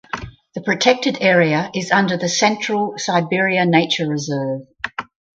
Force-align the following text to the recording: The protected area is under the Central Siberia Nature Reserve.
The 0.55 0.61
protected 0.63 1.19
area 1.21 1.69
is 1.75 1.91
under 1.91 2.17
the 2.17 2.27
Central 2.27 2.95
Siberia 2.97 3.67
Nature 3.67 4.07
Reserve. 4.09 4.61